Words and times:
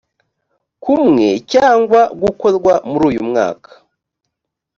kumwe 0.83 1.27
cyangwa 1.51 2.01
gukorwa 2.21 2.73
muruyumwaka 2.89 3.69